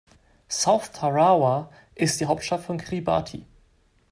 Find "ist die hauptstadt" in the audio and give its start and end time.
1.93-2.61